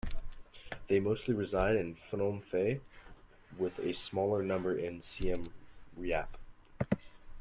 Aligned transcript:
They 0.87 0.99
mostly 0.99 1.35
reside 1.35 1.75
in 1.75 1.95
Phnom 2.09 2.41
Penh, 2.49 2.81
with 3.59 3.77
a 3.77 3.93
smaller 3.93 4.41
number 4.41 4.75
in 4.75 5.03
Siam 5.03 5.53
Reap. 5.95 6.25